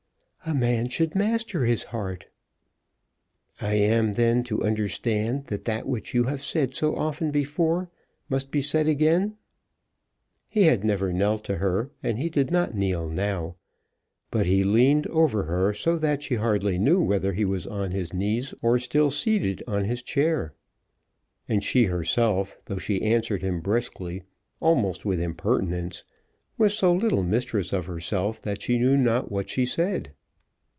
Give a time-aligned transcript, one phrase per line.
[0.43, 2.25] "A man should master his heart."
[3.61, 7.91] "I am, then, to understand that that which you have said so often before
[8.27, 9.37] must be said again?"
[10.49, 13.55] He had never knelt to her, and he did not kneel now;
[14.31, 18.11] but he leaned over her so that she hardly knew whether he was on his
[18.11, 20.55] knees or still seated on his chair.
[21.47, 24.23] And she herself, though she answered him briskly,
[24.59, 26.03] almost with impertinence,
[26.57, 30.13] was so little mistress of herself that she knew not what she said.